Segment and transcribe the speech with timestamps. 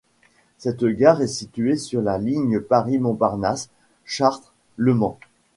[0.57, 3.69] Cette gare est située sur la ligne Paris-Montparnasse ↔
[4.03, 5.19] Chartres ↔ Le Mans.